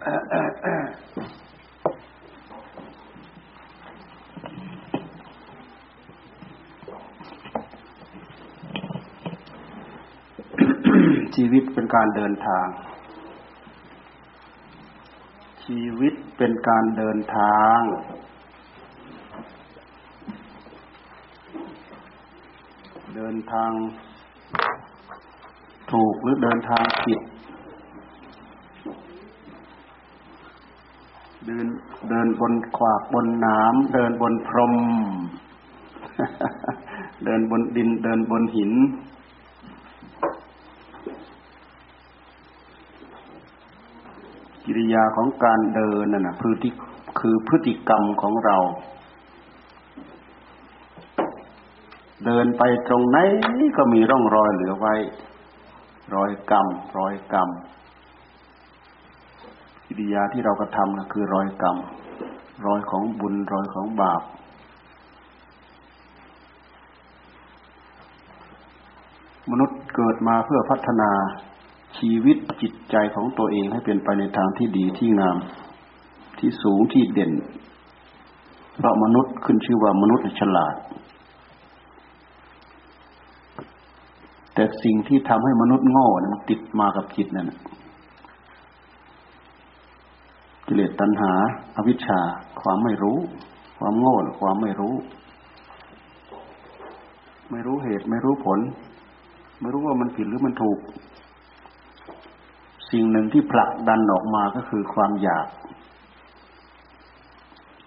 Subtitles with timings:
[0.00, 0.04] ชี
[11.52, 12.66] วิตเป็นการเดินทาง
[15.64, 17.80] ชีวิตเป็นการเดินทาง
[23.16, 23.70] เดินทาง
[25.92, 27.20] ถูกหรือเดินทางผิด
[31.46, 31.66] เดิน
[32.10, 34.74] เดินบนขวากบนน้ำเดินบนพรม
[37.24, 38.72] เดินบนดินเดินบนหิน
[44.64, 46.70] กิริยาของการเดินนั่นนะพฤติ
[47.18, 48.56] คือพฤติกรรมของเรา
[52.26, 53.18] เดินไปตรงไหน
[53.76, 54.94] ก็มีร่องรอยเหลือไว้
[56.14, 56.66] รอยกรรม
[56.98, 57.48] รอยกรรม
[59.92, 61.76] กิริยาที่เรากระทำนะคือรอยกรรม
[62.66, 64.22] รอยของบุญรอยของบาป
[69.50, 71.10] มนุษย์เกิดมาเพื่อพัฒนา
[71.98, 75.36] ชีวิตจิตใจของตัวเองให้เป็นไปในทางที่ดีที่งาม
[76.38, 77.32] ที่สูงที่เด่น
[78.78, 80.74] เพราะมนุษย์ขึ้นชื่อว่ามนุษย์ฉลาด
[84.54, 87.50] แต่สิ่งที่ทำให้มนุษย์โง่มันติดมากับจิตนั่น
[90.72, 91.32] กิเลสตัณหา
[91.76, 92.20] อาวิชชา
[92.60, 93.18] ความไม่รู้
[93.78, 94.94] ความโง่ความไม่รู้
[97.50, 98.60] ไม่รู้เหตุไม่รู้ผล
[99.60, 100.78] ไม่รู้ว่ามันผิดหรือมันถูก
[102.90, 105.46] สิ่งหนึ่งที่ผลักดันออกมาก็คือความอยาก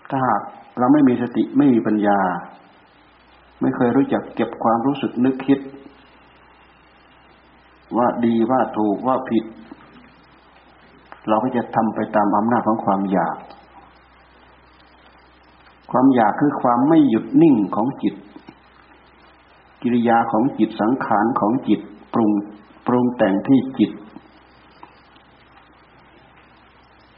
[0.09, 0.41] ถ้าหาก
[0.79, 2.19] เราไม่มีสติไม่มีปัญญา
[3.61, 5.59] ไม่เคยรู้จักเก็บความรู้สึกนึกคิด
[7.97, 9.45] ว่าดีว่าถูกว่าผิด
[11.27, 13.37] เราก็จะทำไปตามอำนาจของความอยาก
[15.91, 18.15] ความอยากคือความไม่หยุดนิ่งของจิต
[19.81, 21.79] กิริยาของจิตสังขารของจิต
[22.13, 22.31] ปรุง
[22.87, 23.91] ปรุงแต่งที่จิต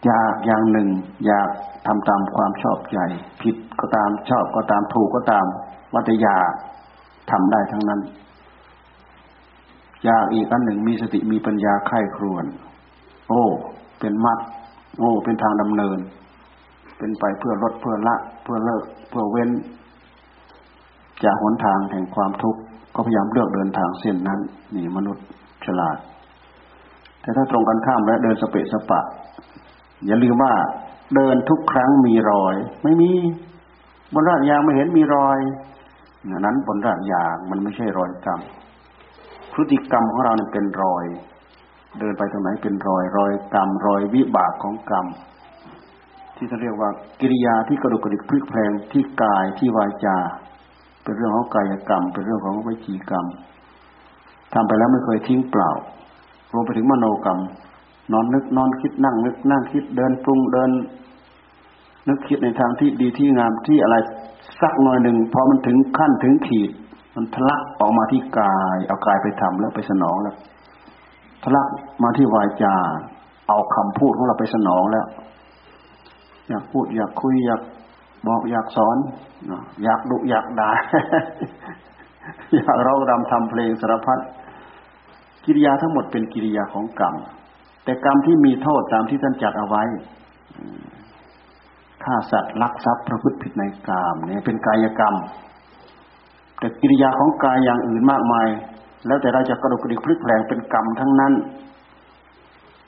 [0.06, 0.90] อยากอย่างหนึ่ง
[1.25, 1.50] อยาก
[1.88, 2.97] ทำตามความชอบใจ
[3.41, 5.46] ผิดก็ตามชอบก็ตามถูกก็ตาม
[5.94, 6.35] วัตยา
[7.31, 8.01] ทำได้ทั้งนั้น
[10.06, 12.46] อยากอีกอันหนึ่งมีสติมีปัญญาไข้ครวน
[13.30, 13.44] โอ้
[14.06, 14.40] เป็นมัด
[14.98, 16.00] โอ้เป็นทางดำเนิน
[16.98, 19.50] เป็นไปเพื่อลดเพื่อละ เพื่อเลิกเพื่อเว้น
[21.24, 22.60] จากหนทางแห่งความทุกข์
[22.96, 24.40] ก็พยายามเลือกเดินทางเส้นนั้น
[24.76, 25.26] นี่มนุษย์
[25.66, 25.98] ฉลาด
[27.22, 29.02] แต่ถ้าตรงกันข้ามและเดินสเปะสปะ
[30.06, 30.54] อย่าลืมว่า
[31.16, 33.12] เดินทุกครั้งมีรอย ไม่มี
[34.14, 35.40] บนรากยางไม่เห็นมีรอย
[36.40, 38.42] นั้นบนรากยางมันไม่ใช่รอยกรรม
[39.54, 41.06] พฤติกรรมของเราเนี่ยเป็นรอย
[42.00, 45.06] เดินไปตรงไหนเป็นรอยรอยกรรมรอยวิบากของกรรม
[46.35, 46.89] ที่เขาเรียกว่า
[47.19, 50.17] กิริยาที่กระดุกกระดิกพลิกแพลงที่กายที่วาจา
[51.03, 53.25] เป็นเรื่องของกายกรรม เป็นเรื่องของวิจีกรรม
[54.53, 55.72] ทำไปแล้วไม่เคยทิ้งเปล่า
[56.53, 57.39] รวมไปถึงมโนกรรม
[58.12, 60.72] นอนนึกนอนคิดนั่งนึกนั่งคิดเดินปรุงเดิน
[62.07, 63.95] นึกคิดในทางที่ดีที่งามที่อะไร
[64.62, 66.72] สักหน่อยหนึ่งพอมันถึงขั้นถึงขีด
[67.16, 70.35] มันทะลักออกมาที่กาย เอากายไปทำแล้วไปสนองแล้ว
[71.45, 71.67] ทะลัก
[72.03, 72.75] มาที่วาจา
[73.47, 75.07] เอาคำพูดของเราไปสนองแล้ว
[76.50, 77.61] อยากพูดอยากคุยอยาก
[78.28, 78.97] บอกอยากสอน
[79.83, 80.72] อยากดุอยากด่า
[82.56, 84.19] อยากร้องรำทำเพลงสารพัด
[85.45, 87.16] กิริยาทั้งหมดเป็นกิริยาของกรรม
[87.83, 89.83] แต่กรรมที่มีโทษตามที่ท่านจัดเอาไว้
[92.03, 95.16] ฆ่าสัตว์ลักทรัพย์ประพฤติผิดในกามเนี่ยเป็นกายกรรม
[96.59, 98.47] แต่กิริยาของกายอย่างอื่นมากมาย
[99.08, 101.34] แล้วแต่เราจะกระดุกกระดิกพลิกแปลงเป็นกรรมทั้งนั้น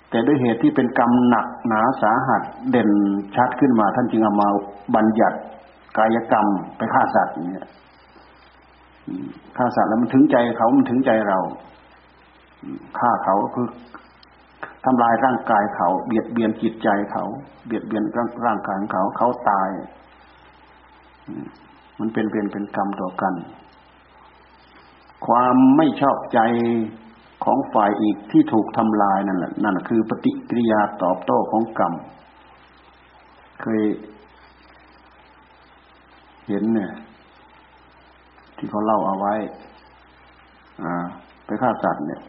[0.10, 2.90] แต่ด้วยเหตุที่เป็นกรรมหนักหนาสาหัสเด่น
[3.36, 4.50] ชัดขึ้นมา ท่านจึงเอามา
[4.96, 5.38] บัญญัติ
[5.98, 6.48] กายกรรม
[6.78, 7.68] ไปฆ่าสัตว์เนี่ย
[9.58, 11.40] ฆ่าสัตว์แล้วมันถึงใจเขามันถึงใจเรา
[13.00, 13.68] ฆ่าเขาก็คือ
[14.86, 17.24] ทำลายร่างกายเขา เบียดเบียนจิตใจเขา
[17.66, 18.04] เบียดเบียน
[18.46, 19.70] ร่างกายของเขาเขาตาย
[22.00, 23.34] มันเป็นเป็นเป็นกรรมต่อกัน
[25.28, 26.40] ความไม่ชอบใจ
[27.44, 31.94] ของฝ่ายอีกที่ถูกทำลายนั่นแหละนั่นคือปฏิกิริยาตอบโต้ของกรรม
[33.62, 33.82] เคย
[36.48, 36.92] เห็นเนี่ย
[38.58, 39.34] ที่เขาเล่าเอาไว้
[40.84, 41.06] อ่า
[41.46, 42.22] ไปฆ่าสัตว์เนี่ย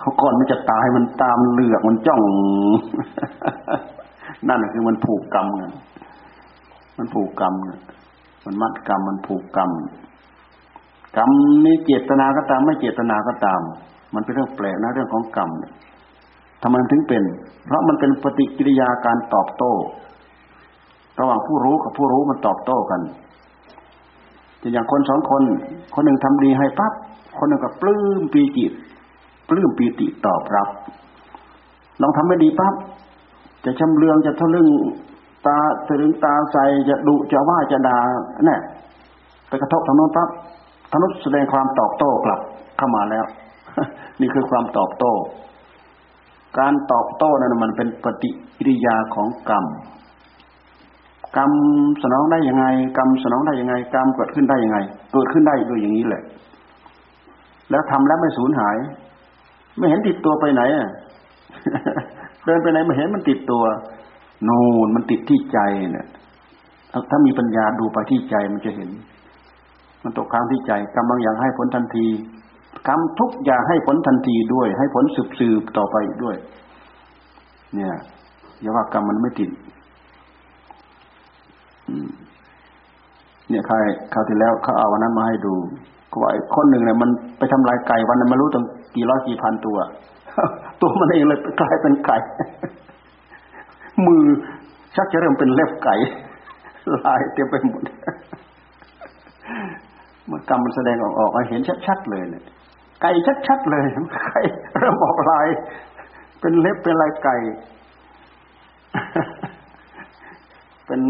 [0.00, 2.22] เขาก่อนมันจะตายมันตามเลือกมันจ้อง
[4.48, 5.64] นั่นคือมันผูกกรรมไง
[6.98, 7.54] มันผูกกรรม
[8.44, 9.70] มันมัดกรรมมันผูกกรรม
[11.16, 11.30] กรรม
[11.64, 13.60] นี้เจตนาก็ตาม ไม่เจตนาก็ตาม
[14.14, 15.50] มันเป็นเรื่องแปลกนะเรื่องของกรรม
[16.62, 17.22] ทำไมถึงเป็น
[17.66, 19.72] เพราะมันเป็นปฏิกิริยาการตอบโต้
[21.20, 23.00] ระหว่างผู้รู้กับผู้รู้มันตอบโต้กัน
[24.72, 25.42] อย่างคนสองคน
[25.94, 26.92] คนหนึ่งทำดีให้ปั๊บ
[27.38, 28.72] คนหนึ่งก็ปลื้มปีจิต
[29.48, 30.68] ปลื้มปีติตอบรับ
[32.00, 32.74] ลองทำไม่ดีปั๊บ
[33.64, 34.68] จะชำเลืองจะทะลึ่ง
[35.46, 35.58] ตา
[35.88, 36.56] ถึงตาใส
[36.88, 37.98] จะดุจะว่าจะด่า
[38.46, 38.60] เนี่ย
[39.48, 40.28] ไปกระทบทางโน้นปั๊บ
[40.92, 42.40] ทางโน้นแสดงความตอบโต้กลับ
[42.76, 43.24] เข้ามาแล้ว
[44.20, 45.12] นี่คือความตอบโต้
[46.58, 49.64] การตอบโต้นั้นมันเป็นปฏิกิริยาของกรรม
[51.36, 51.50] กรรม
[52.02, 52.64] สนองได้ยังไง
[52.96, 54.78] กรรมสนองได้ยังไง กรรมเกิดขึ้นได้ยังไง
[55.12, 56.22] เกิดขึ้นได้ด้วยอย่างนี้แหละ
[57.70, 58.76] แล้วทำแล้วไม่สูญหาย
[59.78, 60.88] ไม่เห็นติดตัวไปไหนอะ
[62.44, 63.64] เดินไปไหนไม่เห็นมันติดตัว
[64.48, 65.58] นูนมันติดที่ใจ
[65.92, 66.06] เนี่ย
[67.10, 68.90] ถ้ามีปัญญาดูไปที่ใจมันจะเห็น
[70.02, 72.06] มันตกค้างที่ใจกรรมบางอย่างให้ผลทันที
[72.88, 76.36] กรรมทุกอย่างให้ผลทันทีด้วย ให้ผลสืบสืบต่อไปด้วย
[77.74, 77.94] เนี่ย
[78.60, 79.50] อย่าว่ากรรมมันไม่ติด
[83.48, 83.76] เนี่ยใคร
[84.12, 85.54] คราวที่แล้วเขาเอาวันนั้นมาให้ดู
[86.10, 88.64] ก็ว่าคนหนึ่งเนี่ยมันไปทำลายไก่วันนั้นมารู้ตั้ง
[88.94, 89.76] กี่ร้อยกี่พันตัว
[90.80, 92.16] ตัวมันเองเลยกลายเป็นไก่
[94.06, 94.22] มือ
[94.96, 95.94] ชักจะเริ่มเป็นเล็บไก่
[97.04, 97.82] ลายเต็มไปหมด
[100.26, 102.44] เมันกรรมมันแสดงออกออกเห็นชัดๆเลยเนี่ย
[103.02, 103.10] ไก่
[103.46, 103.84] ชัดๆเลย
[104.14, 104.38] ไก่
[104.78, 105.46] เริ่มออกลาย
[106.40, 107.36] เป็นเล็บเป็นลายไก่
[110.86, 111.00] เป็น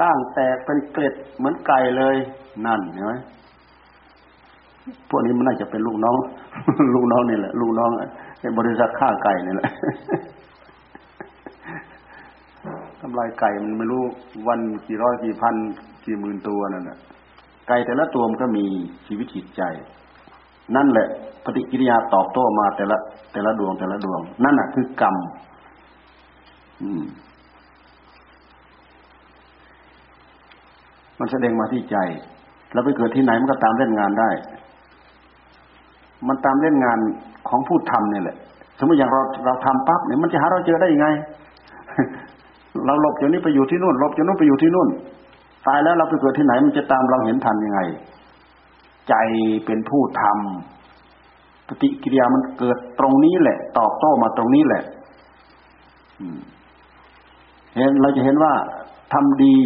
[0.00, 2.16] ร่างแตกเป็นเกล็ดเหมือนไก่เลย
[2.66, 3.14] นั่นเห็นไหม
[5.08, 6.16] พวกนี้มันน่าจะเป็นลูกน้อง
[6.94, 7.90] ลูกน้องนี่แหละ ลูกน้อง
[8.40, 9.70] ในบริษัทฆ่าไก่นี่แหละ
[13.00, 14.02] ทำลายไก่มันไม่รู้
[14.48, 15.54] วันกี่ร้อยกี่พัน
[16.04, 16.98] กี่หมื่นตัวนั่นแหละ
[17.68, 18.64] ไก่แต่ละตัวมันก็มี
[19.06, 19.62] ชีวิตจิตใจ
[20.76, 21.08] นั่นแหละ
[21.44, 22.96] ปฏิกิริยาตอบโต้มาแต่ละ
[23.32, 25.16] แต่ละดวงแต่ละดวง นั่นแหะคือกรรม
[31.18, 31.96] มันแสดงมาที่ใจ
[32.72, 34.30] แล้วไปเกิดที่ไหนมันก็ตามเล่นงานได้
[36.28, 36.98] มันตามเล่นงาน
[37.48, 38.36] ของผู้ทำเนี่ยแหละ
[38.78, 41.08] สมมติอย่างเราเราทำปั๊บเนี่ยมันจะหาเราเจอได้ยังไง
[42.86, 44.88] เราหลบจากนี้ไปอยู่ที่นู่นหลบจากนู้นไปอยู่ที่นู่น
[45.66, 47.80] ตายแล้วเราไปเกิดที่ไหนมันจะตามเราเห็นทันยังไง
[49.08, 49.14] ใจ
[49.66, 54.82] เป็นผู้ทำปฏิกิริยามันเกิดตรงนี้แหละ ตอบโต้มาตรงนี้แหละ
[57.76, 58.52] เห็นเราจะเห็นว่า
[59.12, 59.56] ทำดี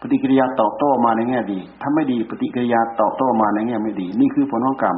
[0.00, 4.96] ปฏิกิริยาตอบโต้มาในแง่ดีถ้าไม่ดีปฏิกิริยาตอบโต้มาในแง่ไม่ดี นี่คือผลของกรรม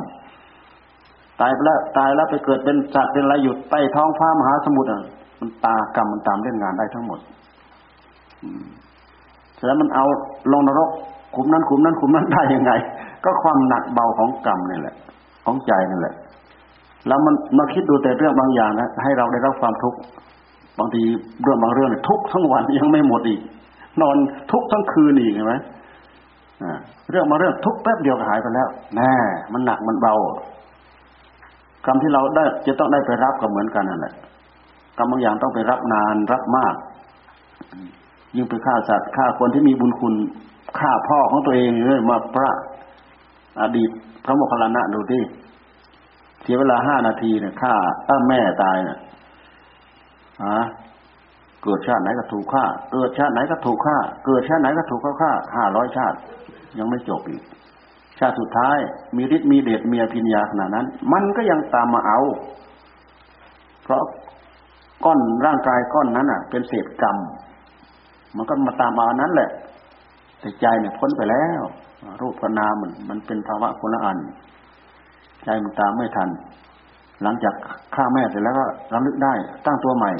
[1.40, 5.02] ตายไปแล้วตายแล้วไปเกิดเป็นสัตว์เป็นอะไรอยู่ใต้ท้องฟ้ามหาสมุทรอะ
[5.40, 8.89] มันตากรรมมันตามเล่นงานได้ทั้งหมดเสร็จ
[9.64, 10.04] แล้วมันเอา
[10.52, 10.88] ลงนรก
[11.34, 12.72] ขุมนั้นขุมนั้นขุมนั้นได้ยังไง
[13.24, 14.94] ก็ความหนักเบาของกรรมนี่แหละ
[15.44, 16.14] ของใจนี่แหละ
[17.08, 19.98] แล้วมันมาคิดดูแต่เรื่องบางอย่างนะให้เราได้รับความทุกข์
[20.78, 21.02] บางที
[21.42, 23.40] เรื่องบางเรื่องทุกทั้งวันยังไม่หมดอีก
[24.00, 24.16] นอน
[24.52, 25.54] ทุกทั้งคืนอีกเห็นไหม
[27.10, 29.12] เรื่องมาเรื่องทุกแป๊บเดียวก็หายไปแล้วแน่
[29.52, 30.14] มันหนักมันเบา
[31.86, 34.14] กรรมที่เราได้จะต้องได้ไปรับก็เหมือนกันนั่นแหละ
[34.98, 36.74] กรรมบางอย่างต้องไปรับนานรับมาก
[38.36, 40.14] ยิ่งไปฆ่าสัตว์ฆ่าคนที่มีบุญคุณ
[40.78, 42.50] ฆ่าพ่อของตัวเองเลยมาพระ
[43.62, 43.90] อดีต
[44.24, 45.22] พระโมคคัลลานะดูที่
[46.42, 47.74] เสียเวลาห้านาทีเนี่ยฆ่า
[48.06, 48.98] ถ้าแม่ตายเนี่ย
[50.46, 50.60] ฮะ
[51.62, 53.96] เกิดชาติไหนก็ถูกฆ่า เกิดชาติไหนก็ถูกฆ่า
[54.26, 56.16] เกิดชาติไหนก็ถูกเขาฆ่าห้าร้อยชาติ
[56.78, 57.42] ยังไม่จบอีก
[58.18, 58.76] ชาติสุดท้าย
[59.16, 62.20] มีฤทธิ์มีเดชมีอภิญญาขนาดนั้น มันก็ยังตามมาเอา
[63.82, 64.02] เพราะ
[65.04, 67.16] ก้อนร่างกายก้อนนั้นอะ เป็นเศษกรรม
[68.36, 69.50] มันก็มาตามมาอันนั้นแหละ
[70.40, 71.62] แต่ใจเนี่ยพ้นไปแล้ว
[72.20, 74.18] รูปนามมันมันเป็นภาวะคนละอัน
[75.44, 76.28] ใจมันตามไม่ทัน
[77.22, 77.54] หลังจาก
[77.94, 79.34] ฆ่าแม่เสร็จแล้วก็ระลึกได้
[79.66, 80.12] ตั้งตัวใหม่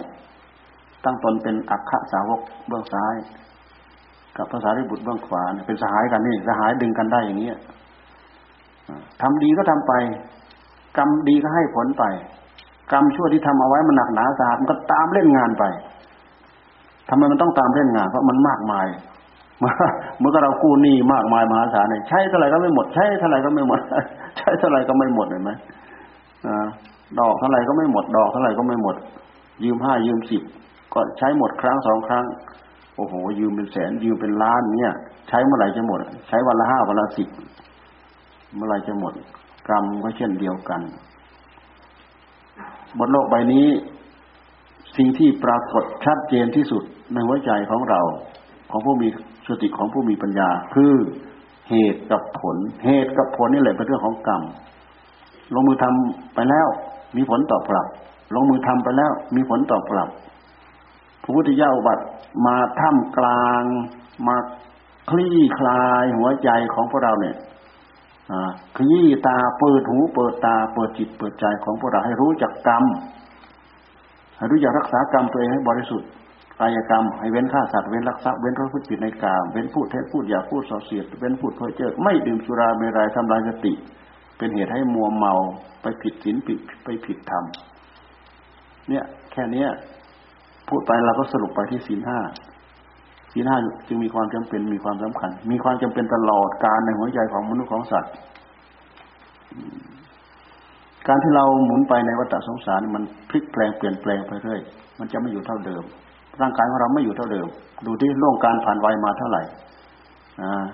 [1.04, 3.14] ตั้งตนเป็นอัคคสาวกเบื้องซ้าย
[4.36, 7.50] กับภาษาริบุตรเบื้องขวาเป็นสหายกันนี่สหายดึงกันได้อย่างนี้
[9.22, 9.92] ทำดีก็ทำไป
[10.98, 12.04] กรรมดีก็ให้ผลไป
[12.92, 15.64] กรรมชั่วที่ทำเอาไว้มันหนักหนาสาหัสมันก็ตามเล่นงานไป
[17.10, 18.86] ทำไมมันต้องตามเล่นงาน เพราะมันมากมาย
[19.58, 23.80] เมื่อเรากู้หนี้มากมายมหาศาลเนี่ยใช้เท่าไหร่ก็ไม่หมด ใช้เท่าไหร่ก็ไม่หมด
[24.38, 25.50] ใช้เท่าไหร่ก็ไม่หมดเห็นไหม
[27.20, 28.96] ดอกเท่าไหร่ก็ไม่หมด ดอกเท่าไหร่ก็ไม่หมด
[29.64, 30.42] ยืมห้ายืมสิบ
[30.94, 32.24] ก็ใช้หมดครั้งสองครั้ง
[32.96, 34.94] โอ้โห ยืมเป็นแสน ยืมเป็นล้านเนี่ย
[35.28, 35.98] ใช้เมื่อไหร่จะหมด
[36.28, 37.28] ใช้วันละห้าวันละสิบ
[38.54, 39.12] เมื่อไหร่จะหมด
[39.68, 40.80] กรรมก็เช่นเดียวกัน
[42.98, 43.66] บนโลกใบนี้
[45.00, 48.00] สิ่งที่ปรากฏชัดเจนที่สุดในหัวใจของเรา
[48.70, 49.08] ของผู้มี
[49.48, 50.94] สติของผู้มีปัญญา คือ
[51.70, 54.42] เหตุกับผล เหตุกับผลนี่แหละเป็นเรื่องของกรรม
[55.54, 56.68] ลงมือทำไปแล้ว
[57.16, 57.86] มีผลตอบรับ
[58.34, 60.08] ลงมือทำไปแล้ว มีผลตอบกลับ
[61.22, 62.04] พระพุทธเจ้าบัตร
[62.46, 63.62] มาท่ามกลาง
[64.26, 64.36] มา
[65.10, 67.36] คลี่คลายหัวใจของพวกเราเนี่ย
[68.76, 72.84] ขยี้ตาเปิดหูเปิดตาเปิดจิตเปิดใจของพวกเราให้รู้จักกรรม
[74.40, 76.08] ให้รู้จักรักษากรรมตัวเองให้บริสุทธิ์
[76.60, 83.72] กายกรรมให้เว้นฆ่าสัตว์เว้นรักทรัพย์เว้นพระพุทธจิตในกามเว้นพูดเท็จพูดอย่าพูดส่อเสียดเว้นพูดเพ้อเจ้อไม่ดื่มสุราเมรัยทำลายสติ
[84.38, 85.34] เป็นเหตุให้มัวเมา
[85.82, 87.44] ไปผิดศีลผิดไปผิดธรรม
[88.88, 89.68] เนี่ยแค่เนี้ย
[90.68, 92.18] พูดไปเราก็สรุปไปที่ศีลห้า
[93.32, 93.56] ศีลห้า
[93.88, 98.12] จึงมีความจำเป็นมีความสำคัญ มีความจำเป็นตลอดการในหัวใจของมนุษย์ของสัตว์
[101.10, 104.60] การที่เราหมุนไปในวัฏสงสารมันพลิกแปลงเปลี่ยนแปลงไปเรื่อย
[104.98, 105.82] มันจะไม่อยู่เท่าเดิม
[106.40, 107.46] ร่างกายของเราไม่อยู่เท่าเดิม
[107.86, 109.42] ดูที่ล่วงการผ่านวัยมาเท่าไหร่
[110.42, 110.64] อ่า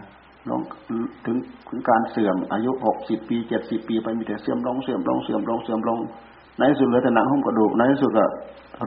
[0.50, 1.36] ลงถึง
[1.68, 5.98] ถึงการเสื่อมอายุหกสิบปีเจ็ดสิบปีไปมีแต่เสื่อมลงเสื่อมลงเสื่อมลงเสื่อมลง
[6.58, 8.24] ในที่สุดเหลือแต่หนังหุ้มกระดูกในที่สุดก็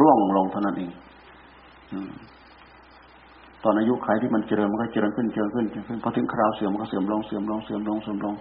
[0.02, 0.92] ร่วงลงเท่านั้นเอง
[3.64, 8.36] ตอนอายุขัยที่มันเจริญมันก็เจริญขึ้นเจริญขึ้นเจริญขึ้นพอถึงคราวเสื่อมมันก็เสื่อมลงเสื่อมลงเสื่อมลงเสื่อมลง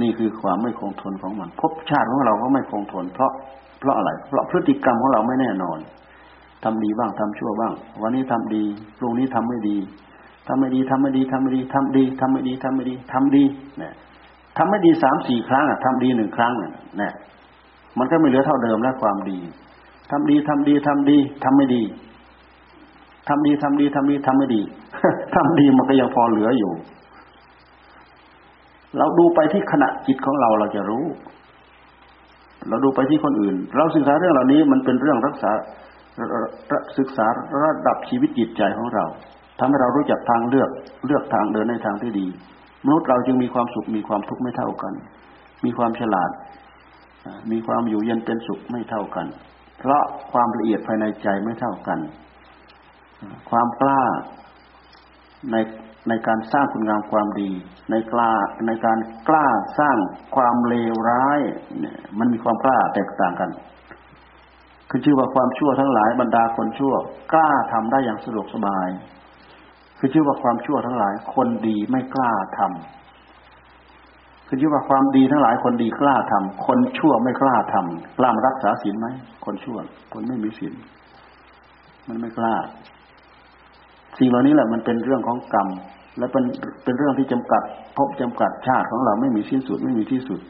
[0.00, 3.32] นี่คือความไม่คงทนของมันภพชาติของเราก็ไม่คงทน เพราะ
[3.80, 5.78] เพราะอะไร เพราะพฤติกรรมของเราไม่แน่นอน
[6.64, 8.64] ทำดีบ้างทำชั่วบ้าง วันนี้ทำดี
[8.98, 9.76] พรุ่งนี้ทำไม่ดี
[10.46, 13.44] ทำไม่ดีทำไม่ดีทำไม่ดีทำดีทำไม่ดีทำไม่ดีทำดี
[13.78, 13.92] เนี่ย
[14.56, 17.12] ทำไม่ดีสามสี่ครั้งอะทำดีหนึ่งครั้งเนี่ย
[17.98, 19.38] มันก็ไม่เหลือเท่าเดิมแล้วความดี
[20.10, 21.82] ทำดีทำดีทำดีทำไม่ดี
[23.28, 24.60] ทำดีทำดีทำดีทำไม่ดี
[25.34, 26.72] ทำดีมันก็ยังพอเหลืออยู่
[28.98, 31.04] เราดูไปที่ขณะจิตของเราเราจะรู้
[32.68, 35.50] เราดูไปที่คนอื่น เราศึกษาเรื่องเหล่านี้มันเป็นเรื่องรักษา
[36.98, 37.26] ศึกษา
[37.64, 39.04] ระดับชีวิตจิตใจของเรา
[39.58, 40.70] ทำให้เรารู้จักทางเลือก
[41.06, 42.26] เลือกทางเดินในทางที่ดี
[42.84, 44.94] มนุษย์เราจึงมีความสุขมีความทุกข์ไม่เท่ากัน
[45.64, 46.30] มีความฉลาด
[47.52, 49.26] มีความอยู่เย็นเป็นสุขไม่เท่ากัน
[49.78, 51.98] เพราะความละเอียดภายในใจไม่เท่ากัน
[53.50, 54.02] ความกล้า
[55.52, 55.56] ใน
[56.08, 57.50] ในการสร้างคุณงามความดี
[57.90, 58.32] ในกล้า
[58.66, 59.46] ในการกล้า
[59.78, 59.96] สร้าง
[60.36, 61.40] ความเลวร้าย
[62.18, 63.50] มันมีความกล้าแตกต่างกัน
[64.90, 66.94] คือชื่อว่าความชั่วทั้งหลายบรรดาคนชั่ว
[67.32, 68.88] กล้าทำได้อย่างสะดวกสบาย
[69.98, 79.06] คือชื่อว่าความชั่วทั้งหลาย คนดีไม่กล้าทำคือที่ว่าความดีทั้งหลายคนดีกล้าทำคนชั่วไม่กล้าทำกล้ามารักษาศีลไหม
[79.44, 79.78] คนชั่ว
[80.12, 80.74] คนไม่มีศีล
[82.08, 82.54] มันไม่กล้า
[84.20, 85.68] สิ่งเหล่านี้แหละมันเป็นเรื่องของกรรม
[86.18, 86.44] และเป็น
[86.84, 87.62] เป็นเรื่องที่จำกัด
[87.96, 90.40] พบจำกัดชาติของเราไม่มีสิ้นสุดไม่มีที่สุด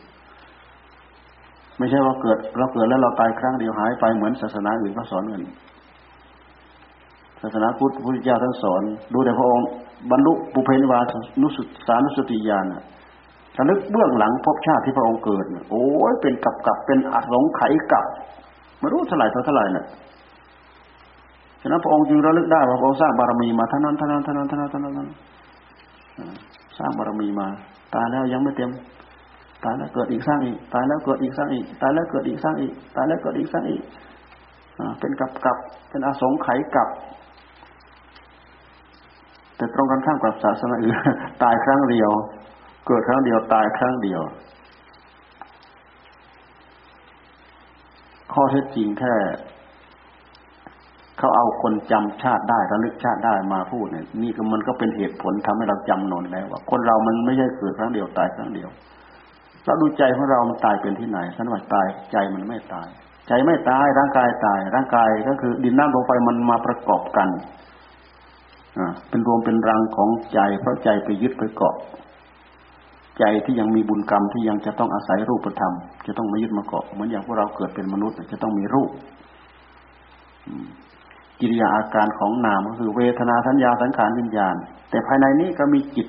[1.78, 5.42] ไม่ใช่ว่าเกิด เราเกิดแล้วเราตายครั้งเดียวหายไปเหมือนศาสนาอื่นเขาสอนเงิน
[7.42, 9.66] ศาสนาพุทธพุทธเจ้าท่านสอน ดูแต่พระองค์
[10.10, 11.00] บรรลุปุเพนิวา
[11.42, 12.66] นุสุสานุสติญาณ
[13.56, 18.06] ระลึกเบื้องหลังพบชาติที่พระองค์เกิด โอ้ยเป็นกับกับเป็นอสงไขยกับ
[18.80, 19.86] ไม่รู้เท่าไหร่เท่าไหร่น่ะ
[21.60, 25.08] ฉะนั้นพระองค์จึงระลึกได้ว่าพระองค์สร้างบารมีมาท่านั้นท่านั้นท่านั้นท่านั้นท่านั้น
[26.78, 27.46] สร้างบารมีมา
[27.94, 28.70] ตายแล้วยังไม่เต็ม
[29.64, 33.82] ตายแล้วเกิดอีกสร้างอีก ตายแล้วเกิดอีกสร้างอีก ตายแล้วเกิดอีกสร้างอีก ตายแล้วเกิดอีกสร้างอีก
[34.98, 35.56] เป็นกับกับ
[35.88, 36.88] เป็นอสงไขยกับ
[39.56, 40.96] แต่ตรงกันข้ามกับศาสนาอื่น
[41.42, 42.10] ตายครั้งเดียว
[42.86, 44.22] เกิดครั้งเดียวตายครั้งเดียว
[48.32, 49.14] ข้อเท็จจริงแค่
[51.20, 58.70] เขาเอาคนจำชาติได้ระลึกชาติได้มาพูดเนี่ยนี่ก็มันก็เป็นเหตุผลทำให้เราจำนนแล้วว่าคนเรามันไม่ใช่เกิดครั้งเดียวตายครั้งเดียว
[59.64, 62.88] เราดูใจของเรามันตายเป็นที่ไหนสันว่าตายใจมันไม่ตาย
[63.28, 67.28] ใจไม่ตายร่างกายตาย ร่างกายก็คือ ดินน้ำลงไปมันมาประกอบกัน
[68.78, 71.74] อ่าเป็นรวมเป็นรังของใจเพราะใจไปยึดไปเกาะ
[73.18, 75.72] ใจที่ยังมีบุญกรรมที่ยังจะต้องอาศัยรูปธรรม
[76.06, 78.90] จะต้องมายึดมาเกาะเหมือนอย่างพวกเราเกิดเป็นมนุษย์จะต้องมีรูป
[81.40, 84.54] กิริยาอาการของนามก็คือ เวทนาสัญญาสังขารวิญญาณ
[84.90, 86.08] แต่ภายในนี้ก็มีจิต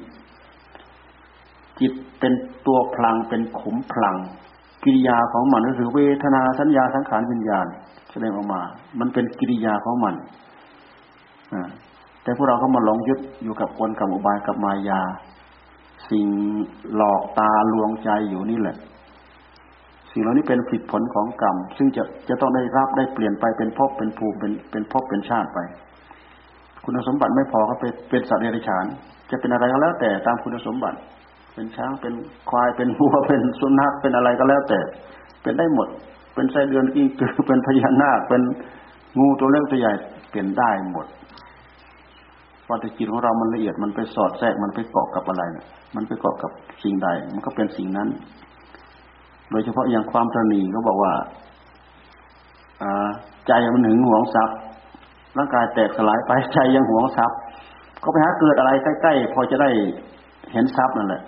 [1.80, 2.34] จิตเป็น
[2.68, 4.18] ตัวพลังเป็นขุมพลัง
[4.84, 7.66] กิริยาของมันก็คือ เวทนาสัญญาสังขารวิญญาณ
[8.12, 8.62] แสดงออกมา
[9.00, 10.16] มันเป็นกิริยาของมัน
[12.24, 15.02] แต่พวกเราก็มาหลงยึดอยู่กับกลกับอุบายกับมายา
[16.10, 16.28] สิ่ง
[16.96, 18.78] หลอกตาลวงใจอยู่นี่แหละ
[20.12, 25.60] สิ่งเหล่านี้เป็นผิดผลของกรรม ซึ่งจะจะต้องได้รับได้เปลี่ยนไปเป็นภพเป็นภูมิเป็นเป็นภพเป็นชาติไป
[26.84, 28.86] คุณสมบัติไม่พอก็ไปเป็นสัตว์เดรัจฉาน
[29.32, 30.98] จะเป็นอะไรก็แล้วแต่ตามคุณสมบัติ
[31.54, 32.14] เป็นช้างเป็น
[32.50, 34.80] ควายเป็นวัวเป็นสุนัขเป็นอะไรก็แล้วแต่
[35.44, 35.88] เป็นได้หมด
[36.36, 38.42] เป็นไส้เดือนกิ้งกือเป็นพญานาคเป็น
[39.20, 39.94] งูตัวเล็กตัวใหญ่
[40.32, 41.08] เป็นได้หมด
[42.66, 45.66] พอแต่จิตของเรามันละเอียดมันไปสอดแทรกมันไปเกาะกับอะไรเนี่ย
[45.96, 46.52] มันไปเกาะกับ
[46.84, 48.08] สิ่งใด มันก็เป็นสิ่งนั้น
[49.52, 51.14] โดยเฉพาะอย่างความตรณีก็บอกว่า
[53.48, 54.58] ใจมันหึงหวงทรัพย์
[55.38, 57.38] ร่างกายแตกสลายไปใจยังหวงทรัพย์
[58.04, 59.70] ก็ไปหาเกิดอะไรใกล้ๆพอจะได้
[60.52, 61.22] เห็นทรัพย์นั่นแหละ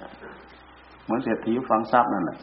[1.04, 2.38] เหมือนเศรษฐีฟังทรัพย์นั่นแหละ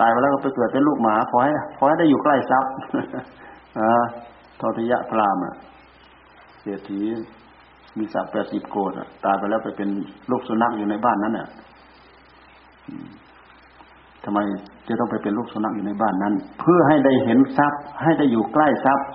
[0.00, 2.72] ตายไปแล้วก็ไปเกิดเป็นลูกหมาขอให้ขอให้ได้อยู่ใกล้ทรัพย์
[4.60, 5.54] ทอทยะพรามอะ
[6.62, 7.00] เศรษฐี
[7.98, 8.92] มีทรัพย์แปดสิบโกด
[9.24, 9.88] ตายไปแล้วไปเป็น
[10.30, 11.48] ลูกสุนัขอยู่ในบ้านนั้นเนี่ย
[14.30, 14.44] ทำไม
[14.88, 19.06] จะต้องไปเป็นลูกสุนัขอยู่ในบ้านนั้น เพื่อให้ได้เห็นทรัพย์ ให้ได้อยู่ใกล้ทรัพย์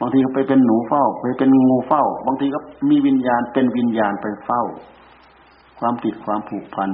[0.00, 2.60] บางทีก็ไปเป็นหนูเฝ้า ไปเป็นงูเฝ้า บางทีก็
[2.90, 4.62] มีวิญญาณเป็นวิญญาณไปเฝ้า
[5.78, 6.90] ความติดความผูกพัน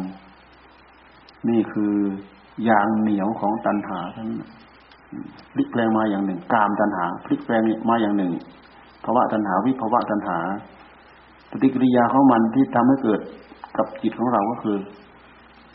[1.48, 1.94] นี่คือ
[2.68, 4.28] ยางเหนียวของตันหาท่าน
[5.52, 8.32] พลิกแปลงมาอย่างหนึ่ง กามตันหาพลิกแปลงมาอย่างหนึ่ง
[9.04, 10.38] ภาวะตันหาวิภาวะตันหา
[11.50, 13.20] ปฏิกิริยาของมันที่ทำให้เกิด
[13.76, 14.76] กับจิตของเราก็คือ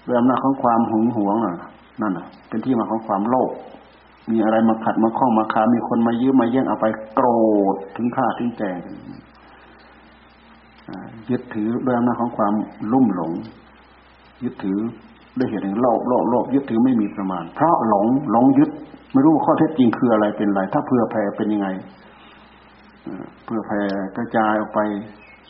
[0.05, 1.55] เรื่องหน้าของความหึงหวงน่ะ
[2.01, 3.51] นั่นน่ะ เป็นที่มาของความโลภ
[4.31, 7.27] มีอะไรมาขัดมาข้องมาคามีคนมายื้อมาแย่งเอาไปโกร
[7.73, 8.71] ธถึงฆ่าถึงแก่
[11.29, 12.53] ยึดถือด้วยอำนาจของความ
[12.91, 13.31] ลุ่มหลง
[14.43, 14.79] ยึดถือ
[15.37, 18.69] ด้วยเหตุแห่งโลภโลภโลภยึดถือไม่มีประมาณ เพราะหลงหลงยึด
[19.13, 21.67] ไม่รู้ข้อเท็จจริงคืออะไรเป็นอะไร ถ้าเพื่อแผ่เป็นยังไง
[23.45, 23.81] เพื่อแผ่
[24.17, 24.79] กระจายออกไป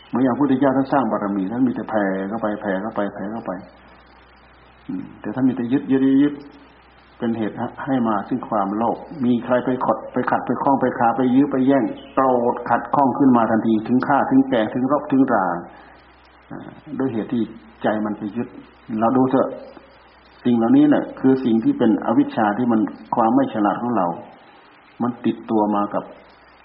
[0.09, 3.51] เหมื่ออย่างพุทธเจ้าท่านสร้างบารมีท่านมีแต่แผ่เข้าไปแผ่เข้าไปแผ่เข้าไป
[5.21, 6.33] แต่ท่ามีแต่ยึดยึดยึด
[7.17, 7.55] เป็นเหตุ
[7.85, 15.45] ให้มาซึ่งความโลภมีใครไปขดไปขัดไปคล้องไปขาไปยื้อไปแย่งโกรธขัดข้องขึ้นมาทันทีถึงฆ่าถึงแก่ถึงรบถึงรา
[16.99, 17.43] ด้วยเหตุที่
[17.83, 18.47] ใจมันไปยึด
[18.99, 19.49] เราดูเถอะ
[20.43, 22.81] สิ่งเหล่านี้เนี่ยคือสิ่งที่เป็นอวิชชาที่มัน
[23.15, 24.07] ความไม่ฉลาดของเรา
[25.01, 26.03] มันติดตัวมากับ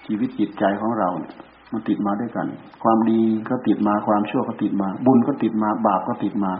[0.07, 1.35] ชีวิตจิตใจของเราเนี่ย
[1.73, 2.47] มันติดมาด้วยกัน
[2.83, 6.52] ความดีก็ติดมาความชั่วก็ติดมา บุญก็ติดมา บาปก็ติดมา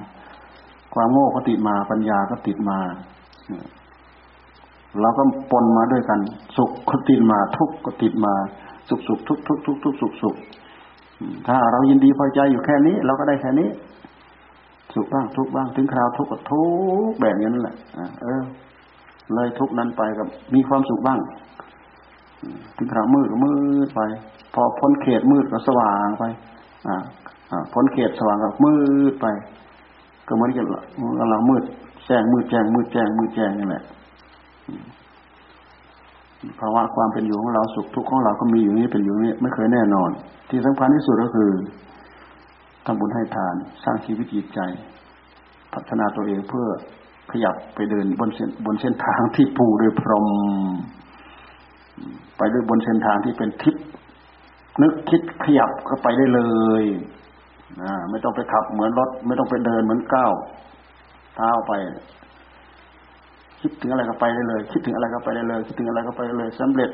[0.95, 2.79] ความโง่ก็ติดมาปัญญาก็ติดมา
[5.01, 6.21] เราก็ปนมาด้วยกัน
[6.57, 8.35] สุขก็ติดมา ทุกข์ก็ติดมา
[8.89, 10.37] สุขสุขทุกทุกทุกทุกสุขสุข
[11.47, 13.69] ถ้าเรายินดีพอใจอยู่แค่นี้ เราก็ได้แค่นี้
[14.95, 16.65] สุขบ้างทุกบ้างถึงคราวทุกข์ก็ทุ
[17.09, 17.77] กแบบนี้นั่นแหละ
[18.23, 18.43] เออ
[19.35, 21.19] เลยทุกนั้นไปกับมีความสุขบ้าง
[22.77, 23.53] ถึงคราวมืดก็มื
[23.87, 24.01] ดไป
[24.55, 26.25] พอพ้นเขตมืดก็สว่างไป
[26.89, 26.97] อ่า
[27.73, 28.75] พ้นเขตสว่างก็มื
[29.13, 29.27] ดไป
[30.27, 30.67] ก็เหมือนกัน
[31.21, 31.63] กำลังมืด
[32.07, 33.85] แจ้งมืดแจ้งมืดแจ้งมืดแจ้งนี่แหละ
[36.61, 40.11] ภาวะความเป็นอยู่ของเราสุขทุกข์ของเราก็มีอยู่นี้เป็นอยู่นี้ไม่เคยแน่นอน
[40.51, 41.51] ที่สำคัญที่สุดก็คือ
[42.85, 44.61] ทำบุญให้ทานสร้างชีวิตจิตใจ
[45.75, 46.67] พัฒนาตัวเองเพื่อ
[47.33, 50.27] ขยับไปเดินบนเส้นบนเส้นทางที่ปูโดยพรม
[52.37, 53.77] ไปด้วยบนเส้นทางที่เป็นทิศ
[54.83, 56.41] นึกคิดขยับก็ไปได้เล
[56.83, 56.85] ย
[58.11, 60.33] ไม่ต้องไปขับเหมือนรถ ไม่ต้องไปเดินเหมือนก้าว
[61.37, 61.73] เท้าไป
[63.61, 66.91] คิดถึงอะไรก็ไปได้เลย คิดถึงอะไรก็ไปได้เลย คิดถึงอะไรก็ไปได้เลยสำเร็จ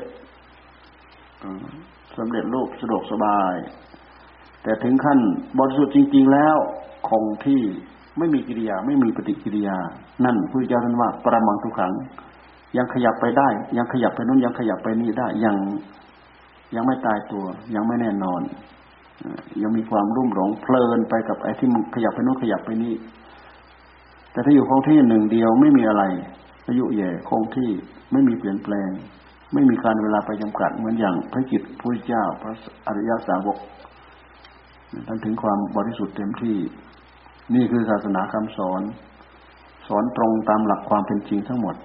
[2.17, 3.55] สำเร็จรูปสะดวกสบาย
[4.63, 5.19] แต่ถึงขั้น
[5.59, 6.57] บริสุทธิ์จริง ๆ แล้ว
[7.09, 7.61] คงที่
[8.17, 9.77] ไม่มีกิริยา ไม่มีปฏิกิริยา
[10.25, 11.93] นั่นพระเจ้าท่านว่า ประมังทุกขัง
[12.77, 15.55] ยังขยับไปได้ ยังขยับไปนู้นยังขยับไปนี่ได้ยัง
[16.75, 18.41] ยังไม่ตายตัว ยังไม่แน่นอน
[19.61, 22.95] ยังมีความรุ่มหลงเพลินไปกับไอ้ที่มันขยับไปโน้นขยับไปนี่
[24.31, 26.03] แต่ถ้าอยู่คงที่หนึ่งเดียวไม่มีอะไร
[26.67, 27.69] อายุแย่คงที่
[28.11, 28.89] ไม่มีเปลี่ยนแปลง
[29.53, 32.53] ไม่มีการเวลาไปจำกัดเหมือนอย่างพระจิตพระเจ้าพระ
[32.87, 33.57] อริยสาวก
[35.07, 36.57] ท่านถึงความบริสุทธิ์เต็มที่
[37.55, 38.81] นี่คือศาสนาคำสอน
[39.87, 41.75] สอนตรงตามหลักความเป็นจริงทั้งหมด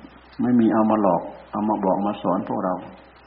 [0.43, 1.23] ไม่มีเอามาหลอก
[1.53, 2.75] เอามาบอกมาสอนพวกเรา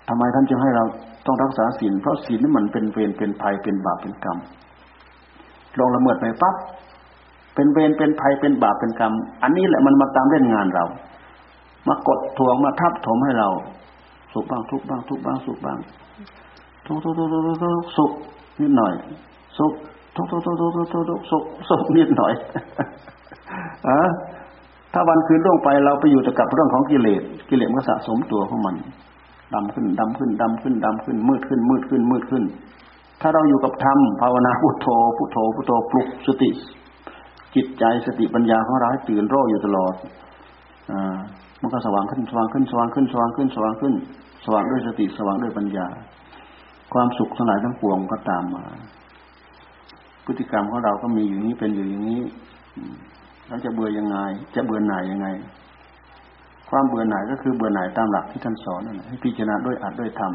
[0.08, 0.86] ทำไมท่านจึงให้เรา
[1.26, 4.38] ต้องรักษาศีลเพราะศีลนี่มันเป็นเวรเป็นภัยเป็นบาปเป็นกรรม
[5.78, 6.56] ลองละเมิดไปปั๊บ
[7.56, 10.86] เป็นเวรเป็นภัยเป็นบาปเป็นกรรม อันนี้แหละมันมาตามเล่นงานเรา
[11.88, 13.50] มากดทวงมาทับถมให้เรา
[14.34, 15.80] สุขบ้างทุกบ้างทุกบ้างสุขบ้าง
[16.86, 18.12] ทุกทุกทุกทุกทุกสุข
[18.62, 18.94] นิดหน่อย
[19.58, 19.74] สุข
[20.16, 22.34] ทุกทุกทุกทุกทุกทุกสุขสุขนิดหน่อย
[23.88, 24.00] อะ
[24.94, 28.76] ถ้าวันคืนล่วงไปเราไปอยู่แต่กับเรื่องของกิเลสกิเลสก็สะสมตัวของมัน
[29.54, 32.44] ดำขึ้นดำขึ้นดำขึ้นดำขึ้น มืดขึ้นมืดขึ้นมืดขึ้น
[33.22, 36.50] ถ้าเราอยู่กับธรรมภาวนาพุทโธพุทโธพุทโธปลุกสติ
[37.56, 39.94] จิตใจสติปัญญาของเราให้ตื่นรู้อยู่ตลอด
[40.92, 41.18] อ่า
[41.62, 43.94] มันก็สว่างขึ้นสว่างขึ้นสว่างขึ้นสว่างขึ้นสว่างขึ้น
[44.46, 45.88] สว่างด้วยสติสว่างด้วยปัญญา
[46.94, 48.64] ความสุขทั้งหลายทั้งปวงก็ตามมา
[50.26, 52.22] พฤติกรรมของเราก็มีอยู่นี้เป็นอยู่อย่างนี้
[53.48, 54.18] เราจะเบื่อยังไง
[54.56, 55.28] จะเบื่อหน่ายยังไง
[56.70, 60.32] ความเบื่อหน่ายก็คือเบื่อหน่ายตามหลักที่ท่านสอนนั่นให้พิจารณาด้วยอัดด้วยธรรม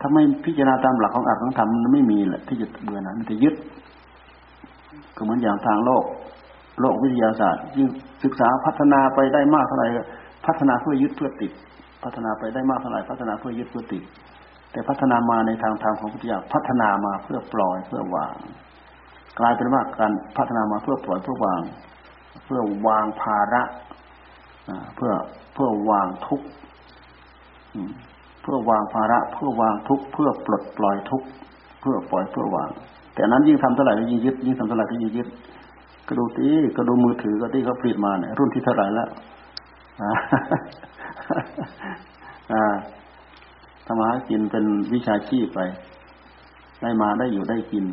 [0.00, 3.54] ถ้าไม่พิจารณาตามหลักของอัดของธรรมมันไม่มีแหละที่จะเบื่อหน่ายมันจะยึด
[5.16, 6.04] ก็เหมือนอย่างทางโลก
[6.80, 7.88] โลกวิทยาศาสตร์ยิ่ง
[8.24, 9.88] ศึกษาพัฒนาไปได้มากเท่าไหร่
[10.46, 11.52] พัฒนาเพื่อยึดเพื่อติด
[12.04, 14.02] พัฒนาไปได้มากเท่าไหร่พัฒนาเพื่อยึดเพื่อติด
[14.72, 18.34] แต่พัฒนามาในทางธรรมของพุทธิยาพัฒนามาเพื่อปล่อยเพื่อวาง
[19.38, 21.60] กลายเป็นว่าการพัฒนามาเพื่อปล่อยเพื่อวาง
[22.44, 23.62] เพื่อวางภาระ
[24.96, 25.12] เพื่อ
[25.54, 26.46] เพื่อวางทุกข์
[28.42, 31.26] เพื่อวางภาระ เพื่อวางทุกข์เพื่อปลดปล่อยทุกข์
[31.80, 32.70] เพื่อปล่อยเพื่อวาง
[33.14, 35.28] แต่นั้นยิ่งทำเท่าไหร่ก็ยิ่งยึดยิ่งทำเท่าไหร่ก็ยิ่งยึด
[36.06, 36.46] ก็ดูตี
[36.76, 39.08] ก็ดูมือถือก็ที่เขาผลิตมาเนี่ยรุ่นที่เท่าไหร่แล้ว
[42.52, 42.74] อ่า
[43.86, 45.60] ทำมาหากินเป็นวิชาชีพไป
[46.82, 47.84] ได้มาได้อยู่ได้กิน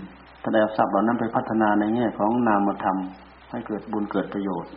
[0.41, 2.97] ถ้าได้ทรัพย์เหล่านั้นไปพัฒนาในแง่ของนามธรรม
[3.51, 4.71] ให้เกิดบุญเกิดประโยชน์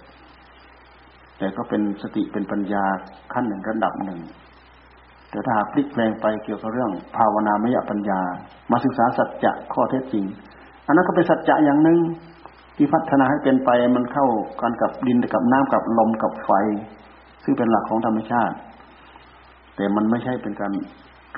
[1.41, 2.85] แต่ก็เป็นสติเป็นปัญญา
[3.33, 4.21] ขั้นหนึ่งระดับหนึ่ง
[5.31, 8.21] แต่ถ้าหากพลิกแปลงไปเกี่ยวกับเรื่อง ภาวนามยปัญญา
[8.71, 10.25] มาศึกษาสัจจะข้อเท็จจริง
[10.87, 11.99] อันนั้นก็เป็นสัจจะอย่างหนึ่ง
[12.77, 14.27] ที่พัฒนาให้เป็นไปมันเข้า
[14.61, 16.51] กันกับดินกับน้ำกับลมกับไฟ
[17.45, 18.55] ซึ่งเป็นหลักของธรรมชาติ
[19.77, 20.73] แต่มันไม่ใช่เป็นการ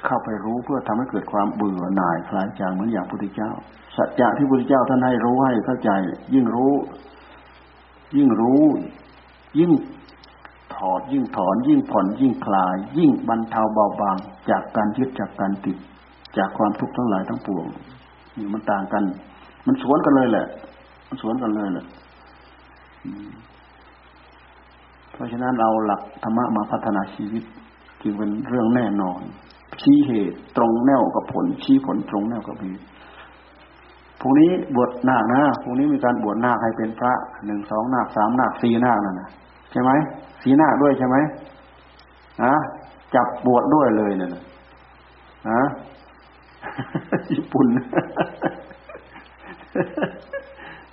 [0.07, 3.51] เข้าไปรู้เพื่อทำให้เกิดความเบื่อหน่ายคลายจางเหมือนอย่างพระพุทธเจ้า
[3.97, 5.91] สัจจะที่พระพุทธเจ้าท่านให้รู้ให้เข้าใจ
[6.35, 6.75] ยิ่งรู้
[8.17, 8.63] ยิ่งรู้
[9.59, 9.73] ยิ่ง
[10.75, 14.17] ถอดยิ่งถอน ยิ่งผ่อนยิ่งคลาย ยิ่งบรรเทาเบาบาง
[14.51, 15.77] จากการยึดจากการติด
[16.37, 17.67] จากความทุกข์ทั้งหลายทั้งปวง
[18.37, 19.05] นี่มันต่างกัน
[19.67, 20.47] มันสวนกันเลยแหละ
[21.09, 21.87] มันสวนกันเลยแหละ
[25.13, 27.45] เพราะฉะนั้นเอาหลักธรรมะมาพัฒนาชีวิต
[28.03, 29.21] จึงเป็นเรื่องแน่นอน
[29.81, 32.83] ชี้เหตุตรงแนวกับผล ชี้ผลตรงแนวกับเหตุ
[34.21, 37.13] พรุ่งนี้บวชนาคนะพรุ่งนี้มีการบวชนาคให้เป็นพระ
[37.47, 39.31] หนึ่งสองนาคสามนาคสี่นาคนั่นนะ
[39.73, 39.91] ใช่ไหม
[40.43, 41.17] สีหน้าด้วยใช่ไหม
[42.43, 42.53] อะ
[43.15, 44.43] จับบวดด้วยเลยเนั่นนะ
[45.49, 45.61] อะ
[47.31, 47.67] ญี่ปุ่น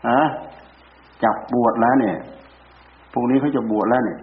[0.07, 0.19] อะ
[1.23, 2.15] จับบวชแล้วเนี่ย
[3.13, 4.19] พรุ่งนี้เขาจะบวชแล้วเนี่ย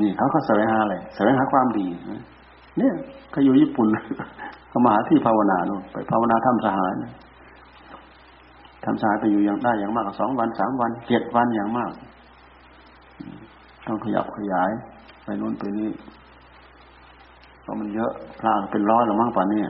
[0.00, 1.86] นี่เขาก็แสวงหาอะไรแสวงหาความดี
[2.78, 2.92] เนี่ย
[3.30, 3.86] เขาอยู่ญี่ปุ่น
[4.68, 6.92] เขามาหาที่ภาวนาโน่นไปภาวนาทำสหาย
[8.84, 11.92] ทำสายไปอยู่อย่างได้อย่างมากสองวันสามวันเจ็ดวันอย่างมาก
[13.86, 14.70] ต้องขยับขยาย
[15.24, 15.90] ไปนู่นไปนี่
[17.62, 19.62] เพราะมันเยอะพระเป็นร้อยหรือมั้งป่านนี้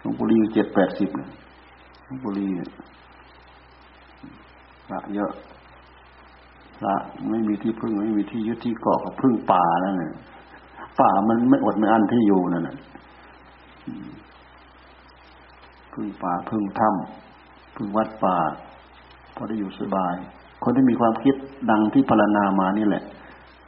[0.00, 2.46] หลวงปู่ลีเจ็ดแปดสิบหลวงปู่ลี
[4.88, 5.30] พระเยอะ
[6.78, 6.94] พระ
[7.30, 10.12] ไม่มีที่พึ่งไม่มีที่ยึดที่เกาะกับพึ่งป่าแล้วเนี่ย
[11.00, 12.76] ป่ามันไม่อดไม่อั้นที่อยู่นั่นแหละ
[15.92, 17.25] พึ่งป่าพึ่งถ้ำ
[17.96, 18.38] วัดป่า
[19.34, 20.14] พอได้อยู่สบาย
[20.62, 21.34] คนที่มีความคิด
[21.70, 23.04] ดังที่พรรณนามานี่แหละ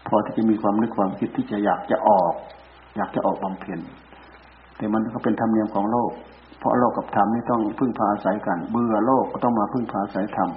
[0.07, 2.33] พอที่จะมีความนึกความคิดที่จะอยากจะออก
[2.97, 3.81] อยากจะออกบำเพ็ญ
[4.77, 6.11] แต่มันก็เป็นธรรมเนียมของโลก
[6.59, 10.51] เพราะโลกกับธรรมนี่ต้องพึ่งพาอาศัยกัน เบื่อโลกก็ต้องมาพึ่งพาอาศัยธรรม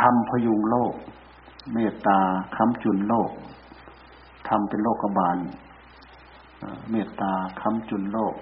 [0.00, 0.92] ทำพยุงโลก
[1.72, 2.18] เมตตา
[2.56, 3.30] ค้ำจุนโลก
[4.48, 5.38] ทำเป็นโลกบาล
[6.90, 8.34] เมตตาค้ำจุนโลก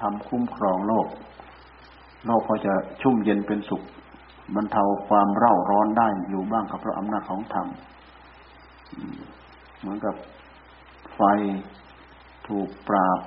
[0.00, 1.06] ทำคุ้มครองโลก
[2.24, 3.82] โลกพอจะชุ่มเย็นเป็นสุข
[4.54, 7.66] บรรเทาความเร่าร้อนได้อยู่บ้างกับพระอำนาจของธรรม
[9.80, 10.14] เหมือนกับ
[11.14, 11.20] ไฟ
[12.48, 13.20] ถูกปราบ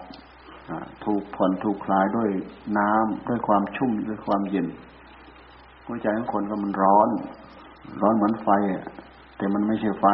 [1.06, 2.30] ถูกผ่อนถูกคลายด้วย
[2.78, 4.68] น้ำด้วยความชุ่มด้วยความเย็น
[5.86, 7.10] หัวใจของคนก็มันร้อน
[8.02, 8.50] ร้อนเหมือนไฟ
[9.38, 10.06] แต่มันไม่ใช่ไฟ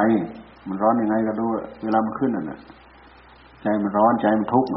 [0.67, 1.45] มันร้อนยังไงก็ดู
[1.83, 2.59] เวลามันขึ้นอะ
[3.61, 4.69] ใจมันร้อนใจมันทุกข์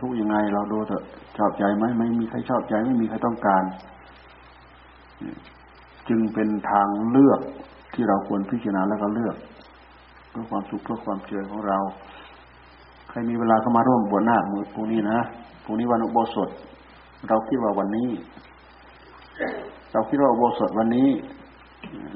[0.00, 1.02] ทุกยังไงเราดูเถอะ
[1.38, 3.64] ชอบใจไหมไม่มีใครชอบใจไม่มีใครต้องการ
[6.08, 7.40] จึงเป็นทางเลือก
[7.94, 9.36] ที่เราควรพิจารณาแล้วก็เลือก
[10.30, 11.78] เพื่อความสุขเพื่อความเจริญของเรา
[13.08, 15.18] ใครมีเวลาเข้ามาร่วมบวชหน้ามือปูนี้นะ
[15.64, 16.48] ปูนี้วันอุโบสถ
[17.28, 18.08] เราคิดว่าวันนี้
[19.92, 21.08] เราคิดว่าอุโบสถวันนี้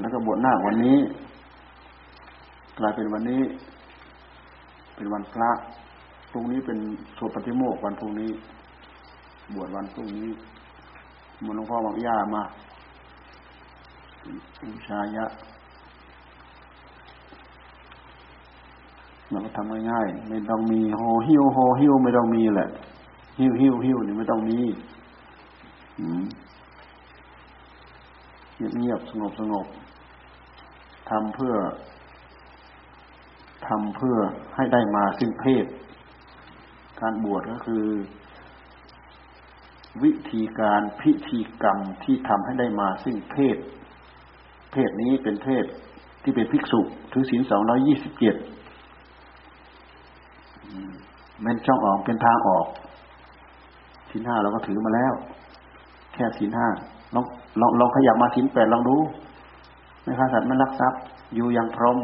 [0.01, 0.99] แล้วก็บวชหน้าวันนี้
[2.79, 3.43] กลายเป็นวันนี้
[4.95, 5.51] เป็นวันพระ
[6.31, 6.79] พรุ่งนี้เป็น
[7.17, 8.31] สวดปฏิโมกวันพรุ่งนี้
[9.55, 10.29] บวชวันพรุ่งนี้
[11.45, 12.43] มันหลวงพ่อบอกย่ามา
[14.63, 15.27] อุชายะ
[19.31, 22.69] เราก็ทำง่ายๆไม่ต้องมีโฮหิวโฮหิวไม่ต้องมีแหละ
[23.39, 24.59] หิวหิวหิวนี่ไม่ต้องมี
[28.77, 29.67] เงียบๆสงบสงบ
[31.11, 31.55] ทำเพื่อ
[33.67, 34.17] ทำเพื่อ
[34.55, 35.67] ให้ได้มาซึ่งเพศ
[37.01, 37.85] การบวชก็คือ
[40.03, 43.57] วิธีการพิธีกรรมที่ทำให้ได้มาซึ่งเพศ
[44.73, 45.65] เพศนี้เป็นเพศ
[46.23, 46.81] ที่เป็นภิกษุ
[47.13, 48.37] ถือศีลสองร้อยี่สิบเจ็ด
[51.43, 52.67] เป็นช่องออกเป็นทางออก
[54.11, 55.13] ศีลห้าเราก็ถือมาแล้ว
[56.15, 56.69] แค่ศีลห้า
[57.15, 57.25] ลอง
[57.61, 58.97] ลองลองขยับมาสินแปดลองดู
[60.03, 61.01] ไม่ฆ่าสัตว์ไม่ลักทรัพย์
[61.35, 61.99] อยู่อย่างพรหม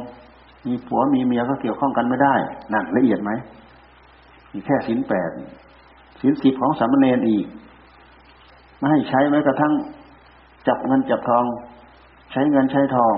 [0.66, 2.35] มีผัวมีเมียก็เกี่ยวข้องกันไม่ได้
[2.72, 3.30] นั่นละเอียดไหม
[4.54, 5.30] มีแค่สินแปด
[6.20, 7.46] สินสิบของสามเณรอีก
[8.78, 9.72] ไม่ให้ใช้แม้กระทั่ง
[10.68, 11.44] จับเงินจับทอง
[12.32, 13.14] ใช้เงินใช้ทอง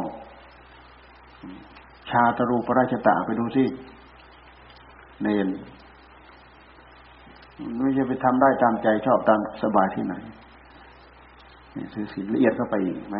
[2.10, 3.64] ชาตรูปราชตะไปดูสิ
[5.22, 5.48] เนน
[7.78, 10.14] ไม่ใช่ไปทำได้ตามใจชอบตามสบายที่ไหน
[11.76, 13.18] นี่คือสินละเอียดเข้าไปอีกไหม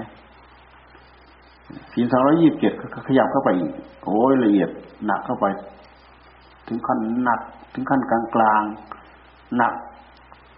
[1.95, 2.73] สินสองร้อยี่บเจ็ด
[3.09, 3.73] ขยับเข้าไปอีก
[4.05, 4.71] โอ้ยละเอียด
[5.07, 5.47] หนักเข้าไป
[6.69, 7.41] ถึงขั้นหนัก
[7.77, 8.63] ถึงขั้นกลางกลาง
[9.57, 9.75] หนัก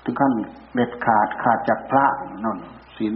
[0.05, 0.33] ถึงขั้น
[0.75, 2.07] เด็ดขาดขาดจากพระ
[2.45, 2.59] นน
[2.99, 3.15] สิน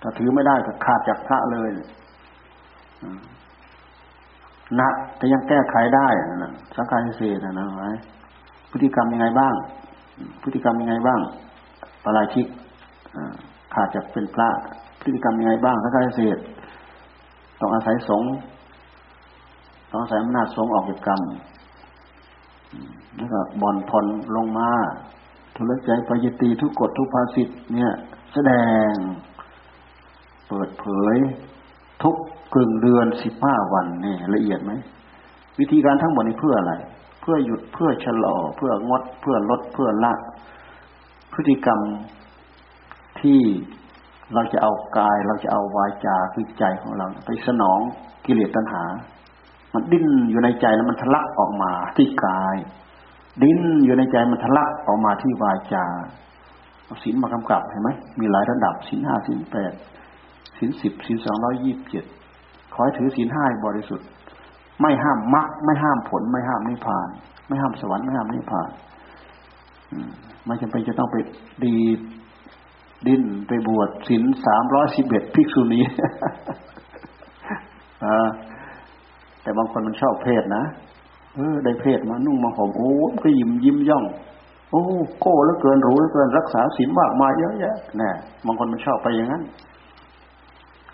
[0.00, 1.70] ถ้าถือไม่ได้ก็ขาดจากพระเลย
[4.76, 6.08] หนักแต่ยังแก้ไขได้
[6.42, 7.90] นะสังขารเศษนะนะไว้
[8.70, 9.54] พฤติกรรมยังไงบ้าง
[10.42, 11.20] พฤติกรรมยังไงบ้าง
[12.04, 12.46] ปราชิก
[13.74, 14.48] ขาดจากเป็นพระ
[15.00, 16.38] พฤติกรรมยังไงบ้างสังขารเศษ
[17.60, 18.22] ต้องอาศัยสง
[19.90, 21.20] ต้องอาศัยอำนาจสงออกจากกรรม
[23.16, 24.70] แล้วก็บอนพลลงมา
[25.54, 27.92] ทุลใจปยตีทุกกฎทุกภาสิทธ์เนี่ย
[28.32, 28.52] แสด
[28.90, 28.92] ง
[30.48, 31.16] เปิดเผย
[32.02, 32.16] ทุก
[32.54, 34.72] กึ่งเดือนสิบห้าวันเนี่ยละเอียดไหม
[35.58, 36.74] วิธีการทั้งหมดนี้เพื่ออะไร
[37.20, 40.12] เพื่อหยุดเพื่อชะลอ เพื่องด เพื่อลดเพื่อละ
[41.32, 41.80] พฤติกรรม
[43.20, 43.40] ที่
[44.34, 47.80] เราจะเอากาย เราจะเอาวาจาคือใจของเรา ไปสนอง
[48.26, 48.82] กิเลสตัณหา
[49.76, 52.56] มันดิ้นอยู่ในใจแล้วมันทะลักออกมาที่กาย
[53.42, 55.86] ดิ้นอยู่ในใจมันทะลักออกมาที่วาจา
[56.84, 59.72] เอาศีลมากำกับเห็นไหมมีหลายระดับศีลห้าศีลแปด
[60.58, 62.04] ศีลสิบศีลสองร้อยยี่สิบเจ็ด
[62.72, 64.06] ขอให้ถือศีลห้าบริสุทธิ์
[64.80, 67.08] ไม่ห้ามมรรคไม่ห้ามผล ไม่ห้ามนิพพาน
[67.48, 68.68] ไม่ห้ามสวรรค์ไม่ห้ามนิพพาน
[70.46, 71.16] ไม่จำเป็นจะต้องไป
[71.64, 71.76] ดี
[73.06, 75.80] ดิ้นไปบวชศีลสามร้อยสิบเอ็ดภิกษุณี
[79.46, 80.64] แต่บางคนมันชอบเพศนะ
[81.34, 82.90] เออได้เพศมานุ่งมาห่มโอ้
[83.22, 84.04] ก็ยิ้มยิ้มย่อง
[84.70, 84.82] โอ้
[85.20, 88.10] โก้แล้วเกินรู้แล้วเกินรักษาศีลมากมายเยอะแยะแน่
[88.46, 89.42] บางคนมันชอบไปอย่างนั้น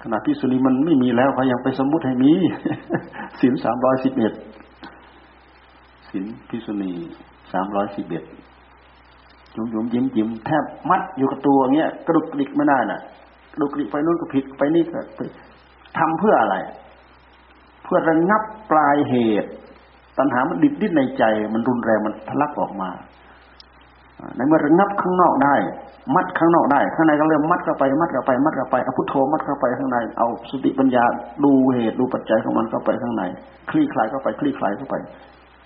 [0.03, 2.33] ขณะพิสุนีมันไม่มีแล้วเขายังไปสมมุติให้มี
[3.41, 4.33] ศีลสามร้อยสิบเอ็ด
[6.11, 6.93] ศีลพิสุนี
[7.53, 8.25] สามร้อยสิบเอ็ด
[9.57, 13.01] ยุ่มยุมยิ้มยิ้มแทบมัดอยู่กับตัวเงี้ยกระดุกกระดิกไม่ได้น่ะ
[13.53, 15.01] กระดุกกระดิกไปนู่นก็ผิดไปนี่ก็
[15.99, 16.57] ทำเพื่ออะไร
[17.83, 19.51] เพื่อระงับปลายเหตุ
[20.19, 22.91] ปัญหามันดิดดิ้นในใจ มันรุนแรงมันทะลักออกมา
[24.37, 25.57] ในเมื่อระงับข้างนอกได้
[26.15, 31.05] มัดข้างนอกได้ ข้างในก็เริ่มมัดเข้าไป มัดเข้าไป มัดเข้าไปเอาพุทโธมัดเข้าไปข้างใน เอาสติปัญญา
[31.45, 33.23] ดูเหตุดูปัจจัยของมันเข้าไปข้างใน
[33.71, 34.95] คลี่คลายเข้าไปคลี่คลายเข้าไป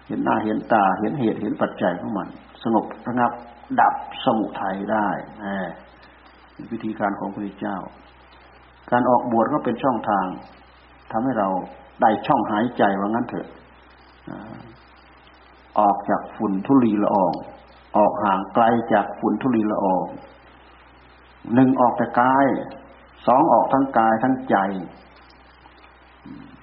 [0.06, 2.28] เห็นหน้าเห็นตา เห็นเหตุเห็นปัจจัยของมัน
[2.62, 3.32] สงบระงับ
[3.80, 5.08] ดับสมุทัยได้
[6.72, 7.78] วิธีการของพระเจ้า
[8.90, 10.26] การออกบวชก็เป็นช่องทาง
[11.12, 11.48] ทำให้เรา
[12.00, 13.46] ได้ช่องหายใจว่างั้นเถอะ
[15.80, 17.32] ออกจากฝุ่นทุลีละออง
[17.96, 20.04] ออกห่างไกลจากฝุ่นทุลีละออง
[21.54, 22.46] หนึ่งออกแต่กาย
[23.26, 24.56] สองออกทั้งกายทั้งใจ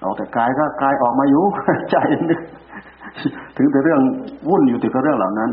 [0.04, 1.44] ออกแต่กายก็กายออกมาอยู่
[1.90, 1.96] ใจ
[2.30, 2.40] นึก
[3.56, 4.00] ถึงแต่เรื่อง
[4.48, 5.50] วุ่นอยู่แต่เรื่องเหล่านั้น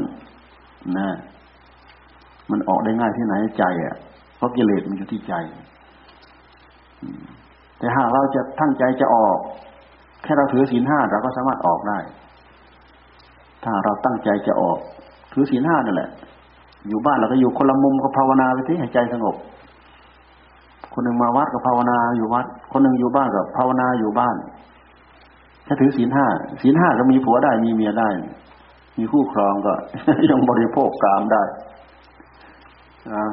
[0.98, 1.10] นะ
[2.52, 3.96] มันออกได้ง่ายที่ไหนใจอะ
[4.38, 5.34] เพราะกิเลสมันอยู่ที่ใจ
[7.78, 9.38] แต่หากเราจะทั้งใจจะออก
[10.24, 12.00] แค่เราถือศีลห้าเราก็สามารถออกได้
[13.64, 14.78] ถ้าเราตั้งใจจะออก
[15.34, 16.10] ถือศีลห้านั่นแหละ
[16.88, 19.36] อยู่บ้านเราก็อยู่คนละมุมก็ภาวนาไปที่ให้ใจสงบ
[20.94, 24.36] คนหนึ่งมาวัดก็ภาวนาอยู่วัด คนหนึ่งอยู่บ้านก็ภาวนาอยู่บ้าน
[25.68, 26.26] ถ้าถือศีลห้า
[26.62, 28.10] ศีลห้าก็มีผัวได้มีเมียได้
[28.98, 29.74] มีคู่ครองก็
[30.30, 31.44] ยังบริโภคกามได้
[33.14, 33.26] นะ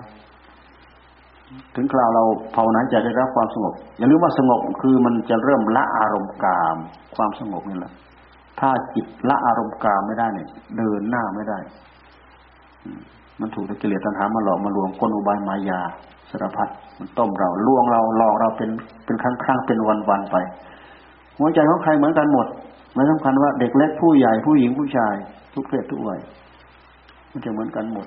[1.74, 6.76] ถึงคราวเราภาวนาจะได้รับความสงบ อย่าลืมว่าสงบคือมันจะเริ่มละอารมณ์กาม
[7.16, 7.92] ความสงบนี่แหละ
[8.60, 11.58] ถ้าจิตละอารมณ์กามไม่ได้เนี่ย เดินหน้าไม่ได้
[13.40, 15.80] มันถูกกิเลสตัณหามาหลอกมาลวงกลอุบายมายา
[16.30, 18.70] สารพัดมันต้มเราลวงเราหลอกเราเป็น
[19.04, 20.36] เป็นครั้งครั้งเป็นวันวันไป
[21.38, 22.46] หัวใจของใครเหมือนกันหมด
[22.94, 25.14] ไม่สำคัญว่าเด็กเล็กผู้ใหญ่ผู้หญิงผู้ชาย
[25.54, 26.20] ทุกเพศทุกวัย
[27.30, 28.06] มันจะเหมือนกันหมด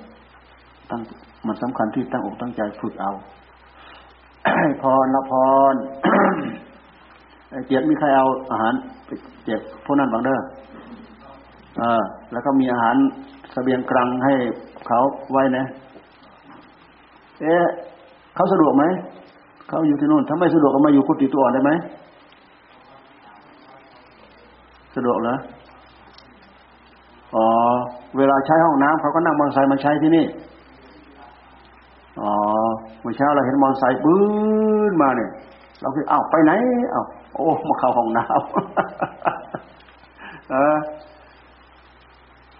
[0.89, 1.01] ตั้ง
[1.47, 3.12] มันสำคัญที่ตั้งอกตั้งใจฝึกเอา
[4.82, 5.34] พรละพ
[5.73, 5.75] ร
[7.67, 8.73] เจ็บมีใครเอาอาหาร
[9.45, 10.39] เจ็บพวกนั้นบางเด้อ
[11.77, 12.01] เออ
[12.32, 12.95] แล้วก็มีอาหาร
[13.54, 14.34] สเสบียงกลางให้
[14.88, 14.99] เขา
[15.32, 15.65] ไว้นะ
[17.41, 17.65] เอ๊ะ
[18.36, 18.84] เขาสะดวกไหม
[19.69, 21.71] เขาอยู่ที่นู่นถ้าไม่สะดวกก็มาอยู่กุฏิตัวอ่อนได้ไหม
[24.95, 25.36] สะดวกเหรอ
[27.36, 27.45] อ๋อ
[28.17, 30.25] เวลาใช้ห้องน้ำเขาก็นั่งมอเตอร์ไซค์มาใช้ที่นี่
[32.19, 32.32] อ๋อ
[33.02, 34.21] เมื่อเช้าเราเห็นมอเตอร์ไซค์ปื้
[34.91, 35.30] นมาเนี่ย
[35.82, 36.52] เราคืออ้าวไปไหน
[36.93, 38.30] อ้าวโอ้มาเข้าห้องน้ำ
[40.52, 40.78] เออ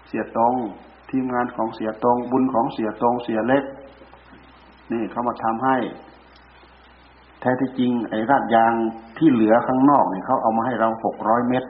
[0.08, 0.54] เสียตรง
[1.10, 3.64] ทีมงานของเสียตรง บุญของเสียตรงเสียเล็ก
[4.92, 5.76] นี่เขามาทำให้
[7.40, 8.72] แท้ที่จริง ไอ้ราดยาง
[9.18, 11.64] ที่เหลือข้างนอกเนี่ยเขาเอามาให้เราหกร้อยเม็ด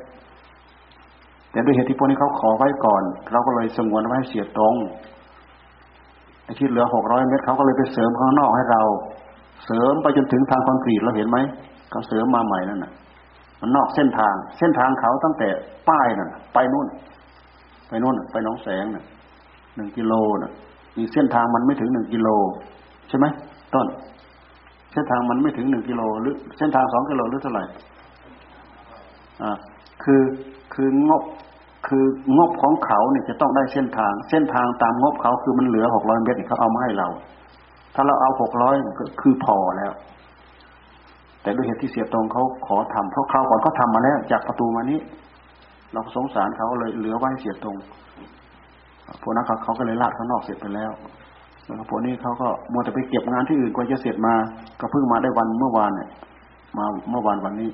[1.50, 4.74] แต่ด้วยเหตุที่พวกนี้เขาขอไว้ก่อน เราก็เลยสงวนไว้ให้เสียตรง
[6.44, 8.82] ไอ้ที่เหลือหกร้อยเมตรเขาก็เลยไปเสริมข้างนอกให้เรา
[9.66, 11.38] เสริมไปจนถึงทางคอนกรีตเราเห็นไหม
[11.90, 12.92] เขาเสริมมาใหม่นั่นน่ะ
[13.60, 15.48] มันนอกเส้นทาง เส้นทางเขาตั้งแต่
[15.88, 16.86] ป้ายน่ะไปนู่น
[17.88, 19.04] ไปนู่นไปน้องแสงน่ะ
[19.76, 20.52] หนึ่งกิโลน่ะ
[20.96, 22.28] มีเส้นทางมันไม่ถึงหนึ่งกิโล
[23.08, 23.26] ใช่ไหม
[23.74, 23.86] ต้น
[24.92, 27.64] เส้นทางมันไม่ถึงหนึ่งกิโลหรือเส้นทางสองกิโลหรือเท่าไหร่
[29.42, 29.56] อ่า
[30.02, 30.22] คือ
[30.74, 31.22] คืองบ
[31.86, 32.04] คือ
[32.36, 37.08] งบของเขาเนี่ยจะต้องได้เส้นทาง เส้นทางตามงบเขาคือมันเหลือหกร้อยเมตรเขาเอามาให้เรา
[37.94, 39.92] ถ้าเราเอาหกร้อยก็คือพอแล้ว
[41.42, 44.98] แต่ด้วยเหตุที่เสียตรงเขาขอทำเพราะคราวก่อนเขาทามาแล้ว จากประตูมานี้
[45.92, 47.76] เราสงสารเขาเลยเหลือไว้เสียตรง
[49.22, 50.92] พวกนั้นเขาเขาก็เลยลาดข้างนอกเสร็จไปแล้ว
[51.64, 54.34] แล้วพวกนี้เขาก็มัวแต่ไปเก็บงานที่อื่นกว่าจะเสร็จมา
[54.80, 56.08] ก็เพิ่งมาได้วันเมื่อวานเนี่ย
[56.78, 57.70] มาเมื่อวานวันนี้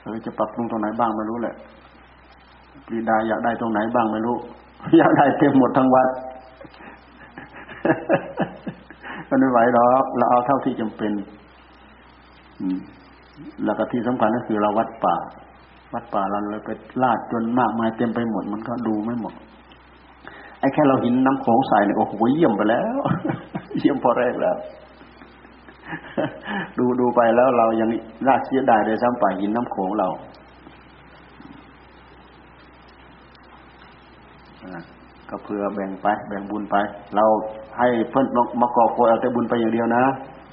[0.00, 1.54] เราจะปรับปรุงตรงไหนบ้างไม่รู้แหละ
[2.90, 4.36] ปรีดาอยากได้ตรงไหนบ้างไม่รู้
[4.98, 6.08] อยากได้เต็มหมดทั้งวัด
[9.28, 11.12] มันไม่ไหวหรอกเราเอาเท่าที่จำเป็น
[12.60, 12.78] อืม
[13.64, 15.16] แล้วก็ที่สำคัญก็คือเราวัดป่า
[15.94, 16.70] วัดป่าเราเลยไป
[17.02, 19.34] ลาดจนมากมายเต็มไปหมด มันก็ดูไม่หมด
[20.60, 22.98] ไอ้แค่เราหินน้ำโขงใส่เนี่ยโอ้โหเยี่ยมไปแล้ว
[23.78, 24.56] เยี่ยมพอแรกแล้ว
[26.78, 27.88] ดูดูไปแล้วเรายัง
[28.26, 30.08] ราดเสียดายเลยซ้ำไปหินน้ำโขงเรา
[35.30, 36.76] ก็เพื่อแบ่งไป แบ่งบุญไป
[37.16, 37.24] เรา
[37.78, 38.26] ให้เพื่อน
[38.60, 40.04] มากอบโกยเอาแต่บุญไปอย่างเดียวนะ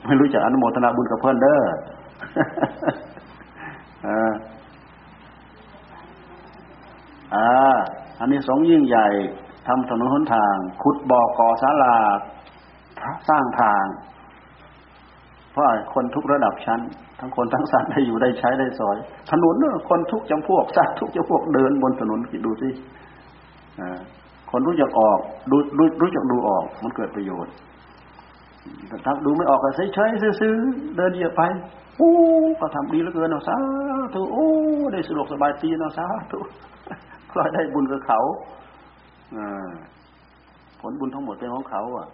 [0.05, 1.61] ไม่รู้จักอนุโมทนาบุญกับเพื่อนเด้อ
[7.35, 7.49] อ่า
[8.19, 9.07] อันนี้สองยิ่งใหญ่
[9.67, 11.95] ทำถนนหนทาง ขุดบ่อก่อศาลา
[13.29, 13.85] สร้างทาง
[15.51, 16.79] เพราะคนทุกระดับชั้น
[17.19, 18.97] ทั้งคนทั้งสัตว์ได้อยู่ได้ใช้ได้สอย
[19.31, 19.55] ถนน
[19.89, 22.69] คนทุกจำพวกสัตว์ทุกจำพวกเดินบนถนนคิดดูสิ
[24.51, 25.19] คนรู้จักออก
[25.51, 27.53] ดูรู้รู้จักดูออก มันเกิดประโยชน์
[28.87, 30.53] แต่ถ้าดูไม่ออกก็เฉยๆซื้อ
[30.97, 31.41] เดินเหยียบไป
[31.97, 32.11] โอ้
[32.59, 33.57] ก็ทำดีเหลือเกินเอาะสา
[34.13, 34.47] ธุโอ้
[34.93, 36.39] ได้สะดวกสบายตีเอาะสาธุ
[37.31, 38.19] ก็ได้บุญกับเขา
[40.79, 42.07] ผลบุญทั้งหมดเป็นของเขา อะ